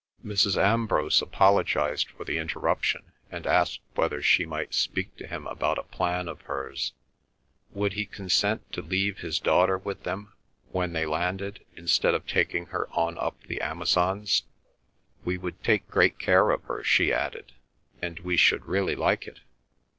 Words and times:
Mrs. 0.25 0.57
Ambrose 0.59 1.21
apologised 1.21 2.09
for 2.09 2.23
the 2.25 2.39
interruption, 2.39 3.11
and 3.29 3.45
asked 3.45 3.81
whether 3.93 4.19
she 4.19 4.47
might 4.47 4.73
speak 4.73 5.15
to 5.17 5.27
him 5.27 5.45
about 5.45 5.77
a 5.77 5.83
plan 5.83 6.27
of 6.27 6.41
hers. 6.41 6.93
Would 7.69 7.93
he 7.93 8.07
consent 8.07 8.71
to 8.73 8.81
leave 8.81 9.19
his 9.19 9.39
daughter 9.39 9.77
with 9.77 10.01
them 10.01 10.33
when 10.71 10.93
they 10.93 11.05
landed, 11.05 11.63
instead 11.75 12.15
of 12.15 12.25
taking 12.25 12.65
her 12.73 12.89
on 12.93 13.15
up 13.19 13.43
the 13.43 13.61
Amazons? 13.61 14.41
"We 15.23 15.37
would 15.37 15.63
take 15.63 15.87
great 15.87 16.17
care 16.17 16.49
of 16.49 16.63
her," 16.63 16.83
she 16.83 17.13
added, 17.13 17.51
"and 18.01 18.17
we 18.21 18.37
should 18.37 18.65
really 18.65 18.95
like 18.95 19.27
it." 19.27 19.41